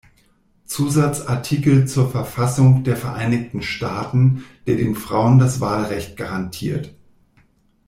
[0.65, 6.95] Zusatzartikel zur Verfassung der Vereinigten Staaten, der den Frauen das Wahlrecht garantiert.